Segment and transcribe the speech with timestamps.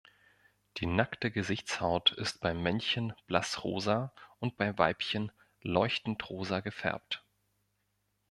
[0.79, 5.31] Die nackte Gesichtshaut ist bei Männchen blassrosa und bei Weibchen
[5.61, 7.23] leuchtend-rosa gefärbt.